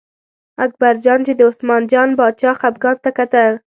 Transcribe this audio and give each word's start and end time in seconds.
اکبرجان 0.65 1.19
چې 1.27 1.33
د 1.35 1.41
عثمان 1.49 1.81
جان 1.91 2.09
باچا 2.19 2.51
خپګان 2.59 2.97
ته 3.03 3.09
کتل. 3.17 3.51